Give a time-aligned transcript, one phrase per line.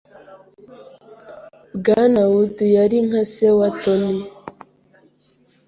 [1.77, 4.19] Bwana Wood yari nka se wa Tony.